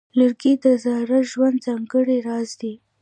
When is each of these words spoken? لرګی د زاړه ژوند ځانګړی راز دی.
لرګی 0.19 0.53
د 0.63 0.65
زاړه 0.83 1.19
ژوند 1.31 1.57
ځانګړی 1.65 2.17
راز 2.27 2.49
دی. 2.61 2.73